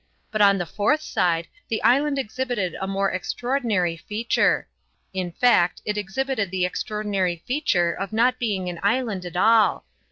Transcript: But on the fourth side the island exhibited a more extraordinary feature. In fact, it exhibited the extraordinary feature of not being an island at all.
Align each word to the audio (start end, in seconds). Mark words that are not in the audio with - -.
But 0.31 0.41
on 0.41 0.57
the 0.57 0.65
fourth 0.65 1.03
side 1.03 1.47
the 1.69 1.83
island 1.83 2.17
exhibited 2.17 2.73
a 2.81 2.87
more 2.87 3.11
extraordinary 3.11 3.95
feature. 3.97 4.67
In 5.13 5.31
fact, 5.31 5.79
it 5.85 5.95
exhibited 5.95 6.49
the 6.49 6.65
extraordinary 6.65 7.43
feature 7.45 7.93
of 7.93 8.11
not 8.11 8.39
being 8.39 8.67
an 8.67 8.79
island 8.81 9.25
at 9.27 9.37
all. 9.37 9.85